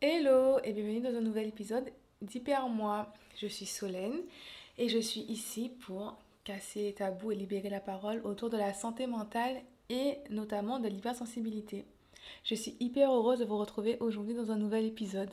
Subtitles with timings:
[0.00, 1.90] Hello et bienvenue dans un nouvel épisode
[2.22, 3.12] d'Hyper Moi.
[3.36, 4.20] Je suis Solène
[4.76, 8.72] et je suis ici pour casser les tabous et libérer la parole autour de la
[8.74, 11.84] santé mentale et notamment de l'hypersensibilité.
[12.44, 15.30] Je suis hyper heureuse de vous retrouver aujourd'hui dans un nouvel épisode.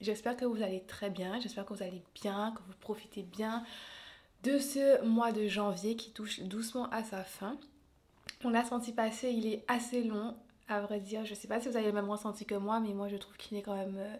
[0.00, 3.64] J'espère que vous allez très bien, j'espère que vous allez bien, que vous profitez bien
[4.44, 7.58] de ce mois de janvier qui touche doucement à sa fin.
[8.44, 10.36] On l'a senti passer, il est assez long,
[10.68, 11.24] à vrai dire.
[11.24, 13.36] Je sais pas si vous avez le même ressenti que moi, mais moi je trouve
[13.36, 14.16] qu'il est quand même euh,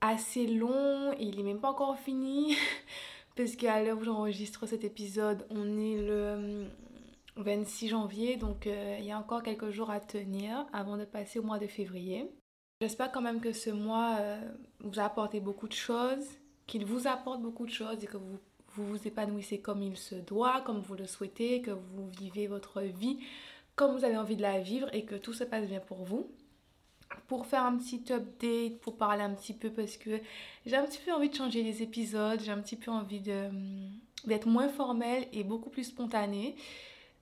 [0.00, 1.12] assez long.
[1.18, 2.56] Il est même pas encore fini.
[3.36, 6.66] parce qu'à l'heure où j'enregistre cet épisode, on est le
[7.36, 11.04] 26 euh, janvier, donc euh, il y a encore quelques jours à tenir avant de
[11.04, 12.28] passer au mois de février.
[12.80, 14.18] J'espère quand même que ce mois
[14.80, 16.24] vous a apporté beaucoup de choses,
[16.66, 18.38] qu'il vous apporte beaucoup de choses et que vous
[18.80, 22.80] vous vous épanouissez comme il se doit, comme vous le souhaitez, que vous vivez votre
[22.80, 23.18] vie
[23.80, 26.30] comme vous avez envie de la vivre et que tout se passe bien pour vous.
[27.28, 30.20] Pour faire un petit update, pour parler un petit peu parce que
[30.66, 34.46] j'ai un petit peu envie de changer les épisodes, j'ai un petit peu envie d'être
[34.46, 36.56] moins formel et beaucoup plus spontané.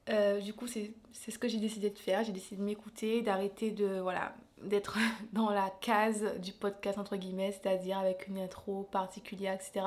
[0.09, 0.91] Euh, du coup, c'est
[1.31, 2.25] ce que j'ai décidé de faire.
[2.25, 4.99] J'ai décidé de m'écouter, d'arrêter de voilà d'être
[5.33, 9.87] dans la case du podcast entre guillemets, c'est-à-dire avec une intro particulière, etc.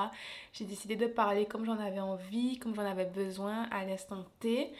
[0.54, 4.72] J'ai décidé de parler comme j'en avais envie, comme j'en avais besoin à l'instant T,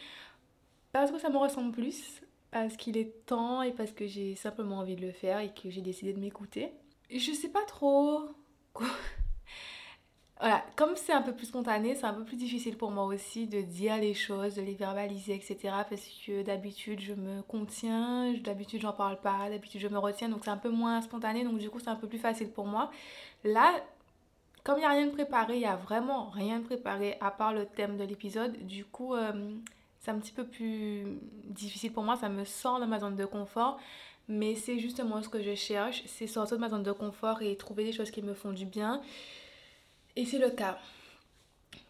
[0.92, 4.78] parce que ça me ressemble plus, parce qu'il est temps et parce que j'ai simplement
[4.78, 6.72] envie de le faire et que j'ai décidé de m'écouter.
[7.10, 8.22] Je sais pas trop
[8.72, 8.88] quoi
[10.42, 13.46] voilà, comme c'est un peu plus spontané, c'est un peu plus difficile pour moi aussi
[13.46, 15.56] de dire les choses, de les verbaliser, etc.
[15.88, 20.40] Parce que d'habitude, je me contiens, d'habitude, j'en parle pas, d'habitude, je me retiens, donc
[20.44, 22.90] c'est un peu moins spontané, donc du coup, c'est un peu plus facile pour moi.
[23.44, 23.72] Là,
[24.64, 27.30] comme il n'y a rien de préparé, il n'y a vraiment rien de préparé à
[27.30, 29.54] part le thème de l'épisode, du coup, euh,
[30.00, 33.26] c'est un petit peu plus difficile pour moi, ça me sort de ma zone de
[33.26, 33.78] confort.
[34.28, 37.56] Mais c'est justement ce que je cherche, c'est sortir de ma zone de confort et
[37.56, 39.02] trouver des choses qui me font du bien.
[40.14, 40.78] Et c'est le cas.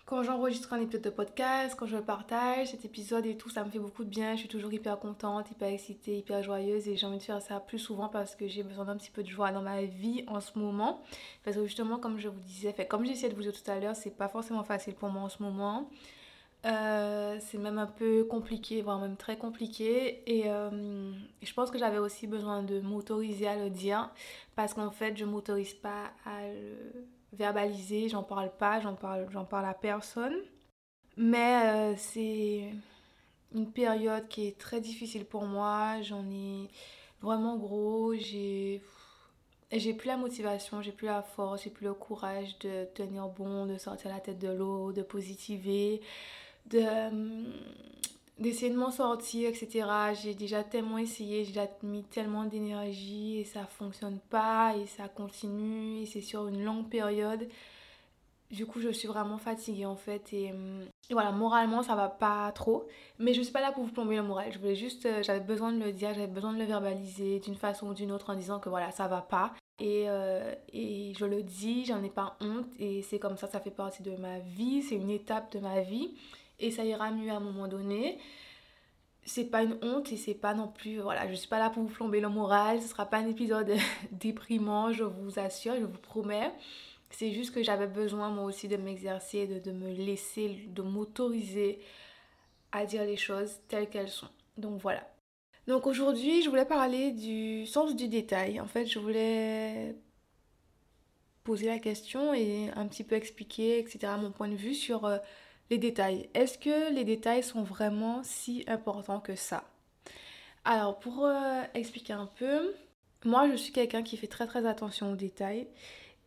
[0.07, 3.71] Quand j'enregistre un épisode de podcast, quand je partage cet épisode et tout, ça me
[3.71, 4.35] fait beaucoup de bien.
[4.35, 7.59] Je suis toujours hyper contente, hyper excitée, hyper joyeuse et j'ai envie de faire ça
[7.59, 10.41] plus souvent parce que j'ai besoin d'un petit peu de joie dans ma vie en
[10.41, 11.03] ce moment.
[11.45, 13.97] Parce que justement, comme je vous disais, comme j'essayais de vous dire tout à l'heure,
[13.97, 15.89] c'est pas forcément facile pour moi en ce moment.
[16.65, 20.23] Euh, c'est même un peu compliqué, voire même très compliqué.
[20.27, 24.11] Et euh, je pense que j'avais aussi besoin de m'autoriser à le dire
[24.55, 29.45] parce qu'en fait, je m'autorise pas à le verbaliser, j'en parle pas, j'en parle, j'en
[29.45, 30.35] parle à personne.
[31.17, 32.73] Mais euh, c'est
[33.55, 36.69] une période qui est très difficile pour moi, j'en ai
[37.21, 38.83] vraiment gros, j'ai
[39.73, 43.67] j'ai plus la motivation, j'ai plus la force, j'ai plus le courage de tenir bon,
[43.67, 46.03] de sortir la tête de l'eau, de positiver,
[46.67, 46.83] de
[48.39, 49.87] d'essayer de m'en sortir, etc.
[50.21, 56.01] J'ai déjà tellement essayé, j'ai mis tellement d'énergie et ça fonctionne pas et ça continue
[56.03, 57.47] et c'est sur une longue période.
[58.51, 60.53] Du coup, je suis vraiment fatiguée en fait et,
[61.11, 62.87] voilà, moralement ça va pas trop.
[63.19, 64.53] Mais je suis pas là pour vous plomber le moral.
[64.53, 67.55] Je voulais juste, euh, j'avais besoin de le dire, j'avais besoin de le verbaliser d'une
[67.55, 69.53] façon ou d'une autre en disant que voilà, ça va pas.
[69.79, 73.59] Et, euh, et je le dis, j'en ai pas honte et c'est comme ça, ça
[73.59, 76.15] fait partie de ma vie, c'est une étape de ma vie
[76.63, 78.19] et ça ira mieux à un moment donné.
[79.25, 81.83] C'est pas une honte et c'est pas non plus, voilà, je suis pas là pour
[81.83, 83.73] vous plomber le moral, ce sera pas un épisode
[84.11, 86.53] déprimant, je vous assure, je vous promets.
[87.11, 91.79] C'est juste que j'avais besoin moi aussi de m'exercer, de, de me laisser, de m'autoriser
[92.73, 94.31] à dire les choses telles qu'elles sont.
[94.57, 95.07] Donc voilà.
[95.69, 98.61] Donc aujourd'hui, je voulais parler du sens du détail.
[98.61, 99.95] En fait, je voulais
[101.45, 105.19] poser la question et un petit peu expliquer, etc., mon point de vue sur euh,
[105.73, 106.29] les détails.
[106.35, 109.65] Est-ce que les détails sont vraiment si importants que ça?
[110.65, 112.75] Alors, pour euh, expliquer un peu,
[113.25, 115.67] moi je suis quelqu'un qui fait très très attention aux détails.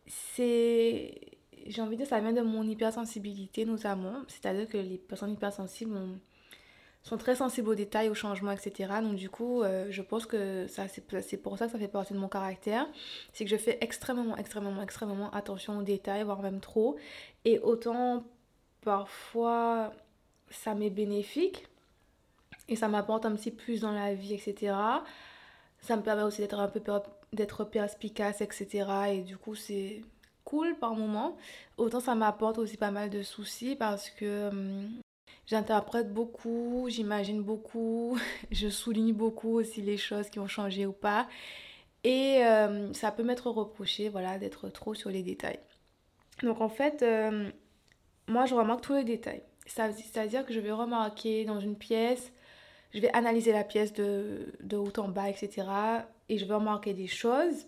[0.06, 1.20] C'est.
[1.66, 4.22] J'ai envie de dire, ça vient de mon hypersensibilité notamment.
[4.28, 5.96] C'est-à-dire que les personnes hypersensibles
[7.02, 8.94] sont très sensibles aux détails, aux changements, etc.
[9.00, 12.14] Donc du coup, euh, je pense que ça c'est pour ça que ça fait partie
[12.14, 12.86] de mon caractère.
[13.32, 16.96] C'est que je fais extrêmement, extrêmement, extrêmement attention aux détails, voire même trop.
[17.44, 18.24] Et autant
[18.86, 19.92] parfois
[20.48, 21.66] ça m'est bénéfique
[22.68, 24.76] et ça m'apporte un petit plus dans la vie, etc.
[25.80, 26.80] Ça me permet aussi d'être un peu
[27.32, 28.86] d'être perspicace, etc.
[29.10, 30.02] Et du coup, c'est
[30.44, 31.36] cool par moment.
[31.78, 34.88] Autant ça m'apporte aussi pas mal de soucis parce que hum,
[35.46, 38.16] j'interprète beaucoup, j'imagine beaucoup,
[38.52, 41.26] je souligne beaucoup aussi les choses qui ont changé ou pas.
[42.04, 45.58] Et hum, ça peut m'être reproché, voilà, d'être trop sur les détails.
[46.44, 47.50] Donc en fait, hum,
[48.28, 49.42] moi je remarque tous les détails.
[49.66, 52.32] C'est-à-dire que je vais remarquer dans une pièce
[52.96, 55.68] je vais analyser la pièce de, de haut en bas, etc.
[56.30, 57.66] Et je vais remarquer des choses.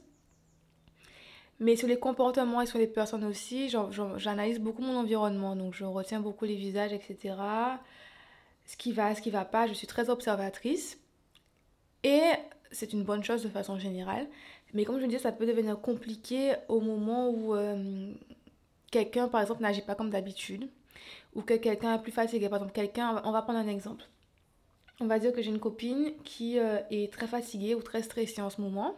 [1.60, 3.68] Mais sur les comportements et sur les personnes aussi,
[4.16, 5.54] j'analyse beaucoup mon environnement.
[5.54, 7.34] Donc je retiens beaucoup les visages, etc.
[8.64, 9.66] Ce qui va, ce qui va pas.
[9.66, 10.98] Je suis très observatrice.
[12.04, 12.22] Et
[12.70, 14.26] c'est une bonne chose de façon générale.
[14.72, 18.12] Mais comme je le dis, ça peut devenir compliqué au moment où euh,
[18.90, 20.68] quelqu'un, par exemple, n'agit pas comme d'habitude.
[21.34, 22.48] Ou que quelqu'un est plus fatigué.
[22.48, 24.04] Par exemple, quelqu'un, on va prendre un exemple.
[25.00, 28.42] On va dire que j'ai une copine qui euh, est très fatiguée ou très stressée
[28.42, 28.96] en ce moment.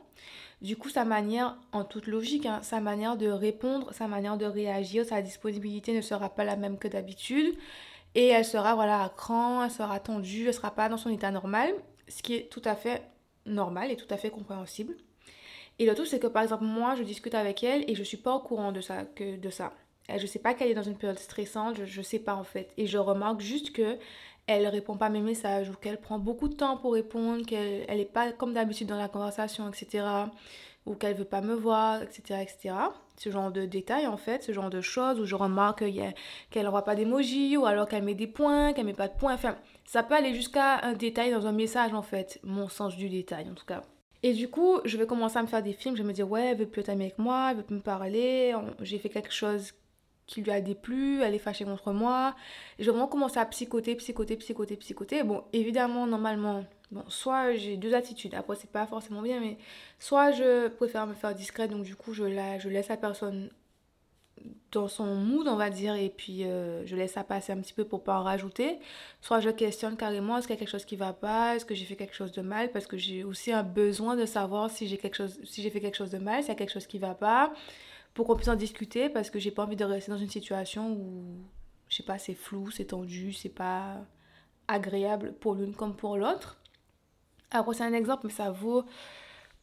[0.63, 4.47] Du coup, sa manière, en toute logique, hein, sa manière de répondre, sa manière de
[4.47, 7.55] réagir, sa disponibilité ne sera pas la même que d'habitude.
[8.15, 11.11] Et elle sera voilà, à cran, elle sera tendue, elle ne sera pas dans son
[11.11, 11.73] état normal,
[12.09, 13.03] ce qui est tout à fait
[13.47, 14.97] normal et tout à fait compréhensible.
[15.79, 18.19] Et le tout, c'est que par exemple, moi, je discute avec elle et je suis
[18.19, 19.05] pas au courant de ça.
[19.05, 19.73] Que de ça.
[20.19, 22.73] Je sais pas qu'elle est dans une période stressante, je ne sais pas en fait.
[22.77, 23.97] Et je remarque juste que
[24.47, 27.87] elle répond pas à mes messages ou qu'elle prend beaucoup de temps pour répondre, qu'elle
[27.89, 30.05] n'est pas comme d'habitude dans la conversation, etc.
[30.87, 32.75] Ou qu'elle veut pas me voir, etc., etc.
[33.17, 35.85] Ce genre de détails, en fait, ce genre de choses où je remarque
[36.51, 39.35] qu'elle n'aura pas d'emoji ou alors qu'elle met des points, qu'elle met pas de points.
[39.35, 42.41] Enfin, ça peut aller jusqu'à un détail dans un message, en fait.
[42.43, 43.83] Mon sens du détail, en tout cas.
[44.23, 45.97] Et du coup, je vais commencer à me faire des films.
[45.97, 47.77] Je vais me dire, ouais, elle veut plus être amie avec moi, elle veut plus
[47.77, 48.55] me parler.
[48.81, 49.73] J'ai fait quelque chose
[50.27, 52.37] qui lui a déplu, elle est fâchée contre moi.
[52.79, 55.23] Et j'ai vraiment commencé à psychoter, psychoter, psychoter, psychoter.
[55.25, 58.35] Bon, évidemment, normalement, bon, soit j'ai deux attitudes.
[58.35, 59.59] Après, c'est pas forcément bien, mais
[59.99, 63.51] soit je préfère me faire discrète, donc du coup, je, la, je laisse la personne
[64.73, 67.73] dans son mood, on va dire, et puis euh, je laisse ça passer un petit
[67.73, 68.79] peu pour pas en rajouter.
[69.21, 71.75] Soit je questionne carrément, est-ce qu'il y a quelque chose qui va pas, est-ce que
[71.75, 74.87] j'ai fait quelque chose de mal, parce que j'ai aussi un besoin de savoir si
[74.87, 76.87] j'ai quelque chose, si j'ai fait quelque chose de mal, s'il y a quelque chose
[76.87, 77.53] qui va pas
[78.15, 80.93] pour qu'on puisse en discuter parce que j'ai pas envie de rester dans une situation
[80.93, 81.25] où,
[81.89, 84.05] je sais pas, c'est flou, c'est tendu, c'est pas
[84.69, 86.57] agréable pour l'une comme pour l'autre.
[87.51, 88.85] Après, c'est un exemple, mais ça vaut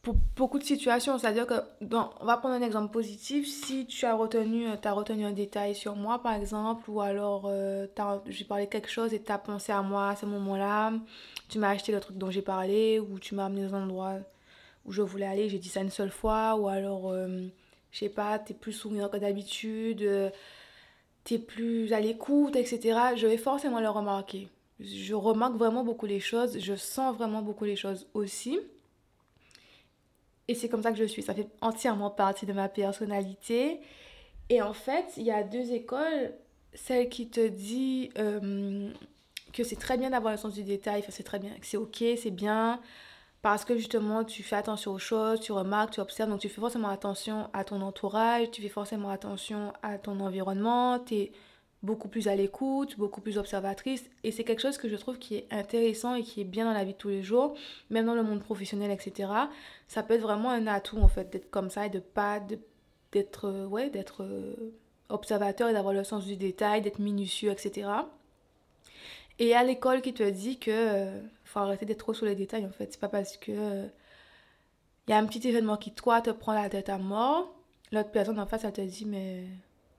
[0.02, 1.18] pour beaucoup de situations.
[1.18, 3.46] C'est-à-dire que, on va prendre un exemple positif.
[3.46, 7.86] Si tu as retenu, as retenu un détail sur moi, par exemple, ou alors euh,
[8.26, 10.92] j'ai parlé de quelque chose et tu as pensé à moi à ce moment-là,
[11.48, 14.14] tu m'as acheté le truc dont j'ai parlé, ou tu m'as amené dans un endroit
[14.84, 17.10] où je voulais aller, j'ai dit ça une seule fois, ou alors.
[17.10, 17.48] Euh,
[17.90, 20.30] je sais pas, t'es plus souriant que d'habitude, euh,
[21.24, 22.98] t'es plus à l'écoute, etc.
[23.16, 24.48] Je vais forcément le remarquer.
[24.80, 28.60] Je remarque vraiment beaucoup les choses, je sens vraiment beaucoup les choses aussi.
[30.48, 33.80] Et c'est comme ça que je suis, ça fait entièrement partie de ma personnalité.
[34.48, 36.32] Et en fait, il y a deux écoles,
[36.72, 38.90] celle qui te dit euh,
[39.52, 42.02] que c'est très bien d'avoir le sens du détail, c'est très bien, que c'est ok,
[42.16, 42.80] c'est bien,
[43.42, 46.60] parce que justement tu fais attention aux choses, tu remarques, tu observes, donc tu fais
[46.60, 51.32] forcément attention à ton entourage, tu fais forcément attention à ton environnement, tu es
[51.82, 55.36] beaucoup plus à l'écoute, beaucoup plus observatrice, et c'est quelque chose que je trouve qui
[55.36, 57.54] est intéressant et qui est bien dans la vie de tous les jours,
[57.90, 59.30] même dans le monde professionnel, etc.
[59.86, 62.40] Ça peut être vraiment un atout en fait d'être comme ça et de pas
[63.12, 64.74] d'être euh, ouais d'être euh,
[65.08, 67.88] observateur et d'avoir le sens du détail, d'être minutieux, etc.
[69.38, 72.66] Et à l'école qui te dit que euh, faut arrêter d'être trop sur les détails
[72.66, 72.92] en fait.
[72.92, 73.88] C'est pas parce que
[75.06, 77.54] il y a un petit événement qui toi te prend la tête à mort,
[77.92, 79.46] l'autre personne en face elle te dit mais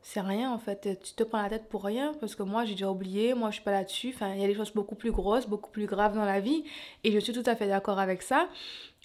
[0.02, 2.72] c'est rien en fait, tu te prends la tête pour rien parce que moi j'ai
[2.72, 4.12] déjà oublié, moi je suis pas là-dessus.
[4.16, 6.64] Enfin, il y a des choses beaucoup plus grosses, beaucoup plus graves dans la vie
[7.04, 8.48] et je suis tout à fait d'accord avec ça.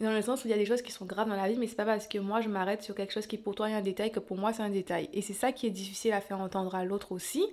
[0.01, 1.57] Dans le sens où il y a des choses qui sont graves dans la vie,
[1.57, 3.75] mais c'est pas parce que moi je m'arrête sur quelque chose qui pour toi est
[3.75, 5.09] un détail que pour moi c'est un détail.
[5.13, 7.45] Et c'est ça qui est difficile à faire entendre à l'autre aussi.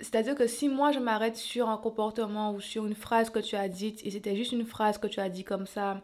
[0.00, 3.56] C'est-à-dire que si moi je m'arrête sur un comportement ou sur une phrase que tu
[3.56, 6.02] as dite et c'était juste une phrase que tu as dit comme ça,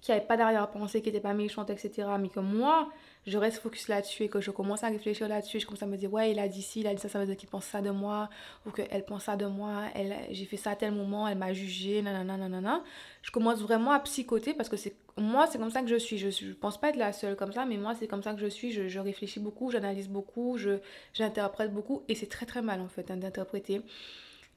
[0.00, 2.88] qui n'avait pas d'arrière-pensée, qui n'était pas méchante, etc., mais que moi
[3.26, 5.96] je reste focus là-dessus et que je commence à réfléchir là-dessus, je commence à me
[5.96, 7.64] dire, ouais, il a dit ci, il a dit ça, ça veut dire qu'il pense
[7.64, 8.30] ça de moi,
[8.64, 11.52] ou qu'elle pense ça de moi, elle, j'ai fait ça à tel moment, elle m'a
[11.52, 12.84] jugé, nanana, nanana.
[13.22, 16.18] Je commence vraiment à psychoter parce que c'est, moi, c'est comme ça que je suis.
[16.18, 18.40] Je, je pense pas être la seule comme ça, mais moi, c'est comme ça que
[18.40, 18.70] je suis.
[18.70, 20.78] Je, je réfléchis beaucoup, j'analyse beaucoup, je,
[21.12, 23.82] j'interprète beaucoup, et c'est très très mal en fait hein, d'interpréter.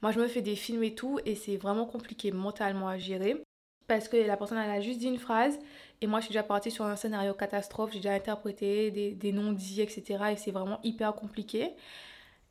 [0.02, 3.42] Moi, je me fais des films et tout, et c'est vraiment compliqué mentalement à gérer
[3.90, 5.58] parce que la personne elle a juste dit une phrase
[6.00, 9.32] et moi je suis déjà partie sur un scénario catastrophe, j'ai déjà interprété des, des
[9.32, 10.26] non-dits, etc.
[10.30, 11.72] Et c'est vraiment hyper compliqué.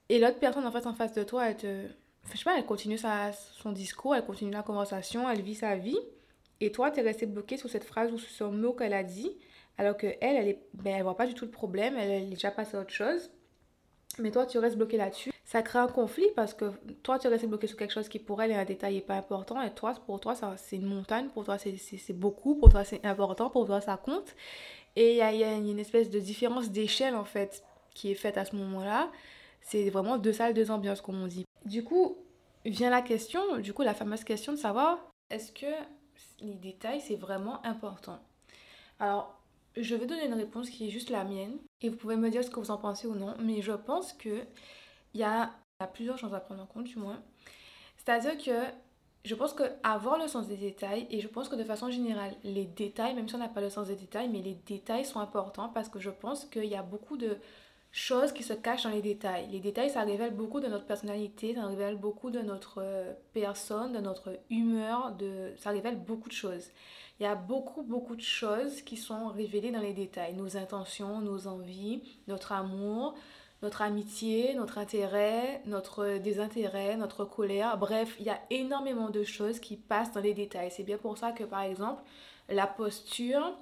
[0.09, 1.83] Et l'autre personne en fait en face de toi, elle te.
[2.29, 5.77] je sais pas, elle continue sa, son discours, elle continue la conversation, elle vit sa
[5.77, 5.97] vie.
[6.59, 9.03] Et toi, tu es resté bloqué sur cette phrase ou sur ce mot qu'elle a
[9.03, 9.31] dit.
[9.77, 12.31] Alors que elle, elle, est, ben, voit pas du tout le problème, elle, elle est
[12.31, 13.31] déjà passée à autre chose.
[14.17, 17.47] Mais toi, tu restes bloqué là-dessus ça crée un conflit parce que toi, tu restes
[17.47, 19.59] bloqué sur quelque chose qui pour elle est un détail et pas important.
[19.63, 21.27] Et toi, pour toi, c'est une montagne.
[21.29, 22.53] Pour toi, c'est beaucoup.
[22.53, 23.49] Pour toi, c'est important.
[23.49, 24.35] Pour toi, ça compte.
[24.95, 27.63] Et il y a, y a, une espèce de différence d'échelle, en fait,
[27.95, 29.11] qui est faite à ce moment-là.
[29.61, 31.45] C'est vraiment deux salles, deux ambiances, comme on dit.
[31.65, 32.17] Du coup,
[32.65, 35.65] vient la question, du coup la fameuse question de savoir est-ce que
[36.41, 38.19] les détails c'est vraiment important?
[38.99, 39.35] Alors
[39.77, 42.43] je vais donner une réponse qui est juste la mienne et vous pouvez me dire
[42.43, 44.43] ce que vous en pensez ou non, mais je pense que
[45.13, 45.51] il y a,
[45.93, 47.21] plusieurs choses à prendre en compte du moins.
[47.97, 48.65] C'est-à-dire que
[49.25, 52.33] je pense que avoir le sens des détails, et je pense que de façon générale,
[52.43, 55.19] les détails, même si on n'a pas le sens des détails, mais les détails sont
[55.19, 57.37] importants parce que je pense qu'il y a beaucoup de
[57.91, 59.47] choses qui se cachent dans les détails.
[59.51, 63.93] Les détails, ça révèle beaucoup de notre personnalité, ça révèle beaucoup de notre euh, personne,
[63.93, 65.53] de notre humeur, de...
[65.57, 66.67] ça révèle beaucoup de choses.
[67.19, 70.35] Il y a beaucoup, beaucoup de choses qui sont révélées dans les détails.
[70.35, 73.15] Nos intentions, nos envies, notre amour,
[73.61, 77.77] notre amitié, notre intérêt, notre désintérêt, notre colère.
[77.77, 80.71] Bref, il y a énormément de choses qui passent dans les détails.
[80.71, 82.01] C'est bien pour ça que, par exemple,
[82.47, 83.53] la posture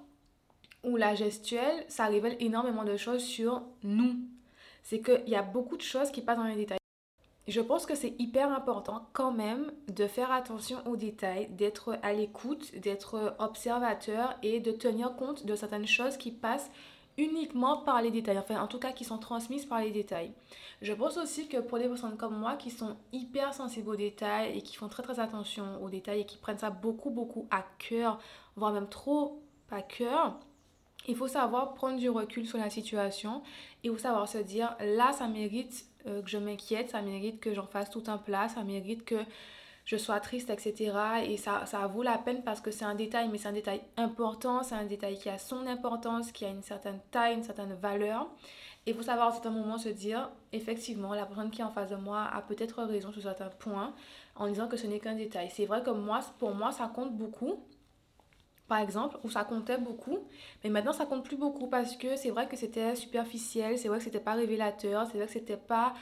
[0.84, 4.16] ou la gestuelle, ça révèle énormément de choses sur nous.
[4.84, 6.78] C'est qu'il y a beaucoup de choses qui passent dans les détails.
[7.48, 12.12] Je pense que c'est hyper important quand même de faire attention aux détails, d'être à
[12.12, 16.70] l'écoute, d'être observateur et de tenir compte de certaines choses qui passent
[17.18, 20.32] uniquement par les détails, enfin en tout cas qui sont transmises par les détails.
[20.82, 24.58] Je pense aussi que pour les personnes comme moi qui sont hyper sensibles aux détails
[24.58, 27.66] et qui font très très attention aux détails et qui prennent ça beaucoup beaucoup à
[27.80, 28.20] cœur,
[28.56, 30.40] voire même trop à cœur,
[31.08, 33.42] il faut savoir prendre du recul sur la situation
[33.84, 37.66] et savoir se dire là ça mérite euh, que je m'inquiète, ça mérite que j'en
[37.66, 39.16] fasse tout un plat, ça mérite que
[39.88, 40.92] je sois triste, etc.
[41.26, 43.82] Et ça, ça vaut la peine parce que c'est un détail, mais c'est un détail
[43.96, 47.74] important, c'est un détail qui a son importance, qui a une certaine taille, une certaine
[47.74, 48.30] valeur.
[48.86, 51.72] Et il faut savoir à certains moments se dire, effectivement, la personne qui est en
[51.72, 53.94] face de moi a peut-être raison sur certains points,
[54.36, 55.50] en disant que ce n'est qu'un détail.
[55.54, 57.58] C'est vrai que moi, pour moi, ça compte beaucoup
[58.68, 60.20] par exemple, ou ça comptait beaucoup,
[60.62, 64.00] mais maintenant ça compte plus beaucoup parce que c'est vrai que c'était superficiel, c'est vrai
[64.00, 65.94] que c'était pas révélateur, c'est vrai que c'était pas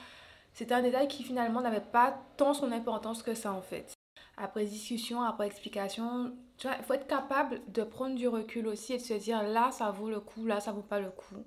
[0.55, 3.93] c'est un détail qui finalement n'avait pas tant son importance que ça en fait.
[4.37, 8.93] Après discussion, après explication, tu vois, il faut être capable de prendre du recul aussi
[8.93, 11.43] et de se dire là ça vaut le coup, là ça vaut pas le coup.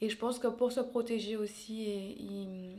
[0.00, 2.76] Et je pense que pour se protéger aussi et,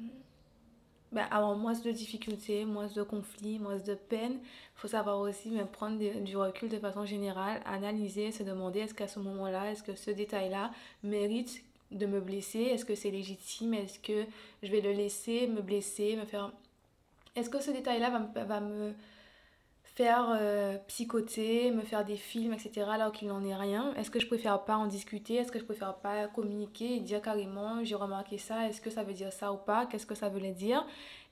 [1.11, 5.49] ben, avoir moins de difficultés, moins de conflits, moins de peine, il faut savoir aussi
[5.49, 9.83] mais prendre du recul de façon générale, analyser, se demander est-ce qu'à ce moment-là, est-ce
[9.83, 10.71] que ce détail-là
[11.03, 11.61] mérite
[11.93, 12.59] de me blesser?
[12.59, 13.73] Est-ce que c'est légitime?
[13.73, 14.25] Est-ce que
[14.61, 16.51] je vais le laisser me blesser, me faire...
[17.35, 18.09] Est-ce que ce détail-là
[18.45, 18.93] va, me
[19.83, 22.87] faire euh, psychoter, me faire des films, etc.
[22.91, 23.93] alors qu'il n'en est rien?
[23.95, 25.35] Est-ce que je préfère pas en discuter?
[25.35, 29.03] Est-ce que je préfère pas communiquer et dire carrément j'ai remarqué ça, est-ce que ça
[29.03, 29.85] veut dire ça ou pas?
[29.87, 30.85] Qu'est-ce que ça voulait dire?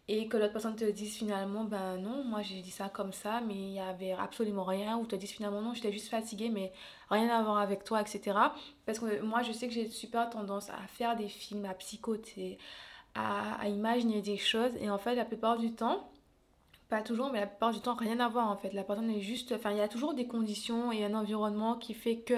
[0.07, 3.41] Et que l'autre personne te dise finalement ben non moi j'ai dit ça comme ça
[3.41, 6.73] mais il y avait absolument rien ou te dise finalement non j'étais juste fatiguée mais
[7.09, 8.37] rien à voir avec toi etc
[8.85, 12.57] parce que moi je sais que j'ai super tendance à faire des films à psychoter
[13.13, 16.10] à imaginer des choses et en fait la plupart du temps
[16.91, 18.73] pas toujours, mais la plupart du temps, rien à voir en fait.
[18.73, 19.53] La personne est juste.
[19.53, 22.35] Enfin, il y a toujours des conditions et un environnement qui fait que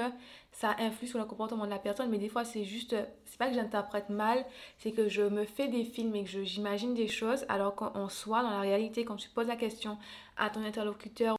[0.52, 2.96] ça influe sur le comportement de la personne, mais des fois, c'est juste.
[3.26, 4.46] C'est pas que j'interprète mal,
[4.78, 8.44] c'est que je me fais des films et que j'imagine des choses, alors qu'en soit,
[8.44, 9.98] dans la réalité, quand tu poses la question
[10.38, 11.36] à ton interlocuteur,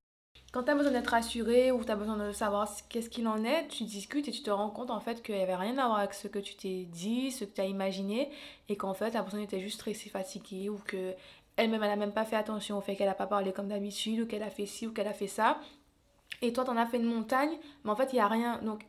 [0.53, 3.45] quand tu as besoin d'être rassuré ou tu as besoin de savoir qu'est-ce qu'il en
[3.45, 5.87] est, tu discutes et tu te rends compte en fait qu'il n'y avait rien à
[5.87, 8.31] voir avec ce que tu t'es dit, ce que tu as imaginé,
[8.69, 11.15] et qu'en fait la personne était juste stressée, fatiguée ou que
[11.57, 14.21] elle-même, elle n'a même pas fait attention au fait qu'elle n'a pas parlé comme d'habitude,
[14.21, 15.61] ou qu'elle a fait ci, ou qu'elle a fait ça.
[16.43, 18.59] Et toi, t'en as fait une montagne, mais en fait, il n'y a rien.
[18.63, 18.87] Donc,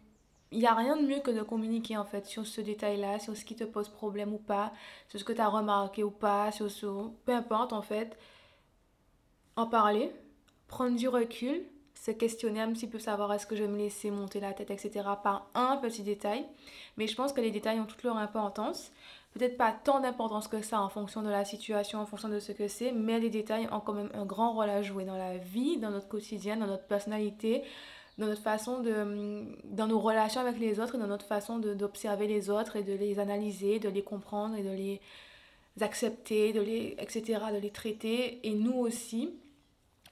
[0.52, 3.36] il n'y a rien de mieux que de communiquer, en fait, sur ce détail-là, sur
[3.36, 4.72] ce qui te pose problème ou pas,
[5.10, 6.86] sur ce que tu as remarqué ou pas, sur ce...
[7.26, 8.18] Peu importe, en fait.
[9.56, 10.12] En parler,
[10.68, 14.12] prendre du recul, se questionner un petit peu, savoir est-ce que je vais me laisser
[14.12, 15.08] monter la tête, etc.
[15.24, 16.46] par un petit détail.
[16.98, 18.92] Mais je pense que les détails ont toute leur importance
[19.36, 22.54] peut-être pas tant d'importance que ça en fonction de la situation, en fonction de ce
[22.54, 25.38] que c'est, mais les détails ont quand même un grand rôle à jouer dans la
[25.38, 27.64] vie, dans notre quotidien, dans notre personnalité,
[28.18, 32.28] dans notre façon de dans nos relations avec les autres et dans notre façon d'observer
[32.28, 35.02] les autres et de les analyser, de les comprendre et de les
[35.82, 39.34] accepter, de les etc., de les traiter et nous aussi.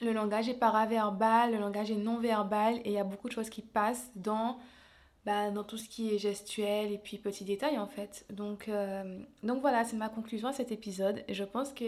[0.01, 3.34] Le langage est paraverbal, le langage est non verbal et il y a beaucoup de
[3.34, 4.58] choses qui passent dans
[5.25, 8.25] bah, dans tout ce qui est gestuel et puis petits détails en fait.
[8.30, 11.24] Donc, euh, voilà, c'est ma conclusion à cet épisode.
[11.30, 11.86] Je pense que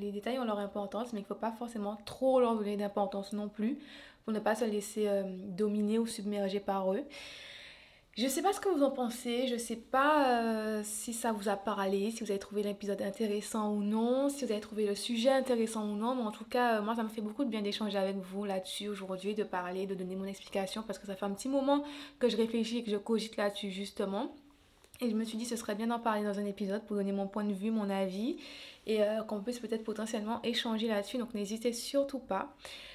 [0.00, 3.32] les détails ont leur importance, mais il ne faut pas forcément trop leur donner d'importance
[3.32, 3.78] non plus
[4.24, 7.04] pour ne pas se laisser euh, dominer ou submerger par eux.
[8.16, 11.50] Je sais pas ce que vous en pensez, je sais pas euh, si ça vous
[11.50, 14.94] a parlé, si vous avez trouvé l'épisode intéressant ou non, si vous avez trouvé le
[14.94, 17.50] sujet intéressant ou non, mais en tout cas, euh, moi ça me fait beaucoup de
[17.50, 21.14] bien d'échanger avec vous là-dessus aujourd'hui, de parler, de donner mon explication parce que ça
[21.14, 21.84] fait un petit moment
[22.18, 24.34] que je réfléchis et que je cogite là-dessus justement.
[25.02, 27.12] Et je me suis dit ce serait bien d'en parler dans un épisode pour donner
[27.12, 28.38] mon point de vue, mon avis
[28.86, 31.18] et euh, qu'on puisse peut-être potentiellement échanger là-dessus.
[31.18, 32.54] Donc n'hésitez surtout pas.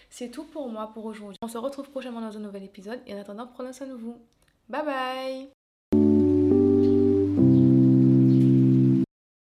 [0.09, 1.37] C'est tout pour moi pour aujourd'hui.
[1.43, 4.17] On se retrouve prochainement dans un nouvel épisode et en attendant, prenez soin de vous.
[4.71, 5.60] Bye bye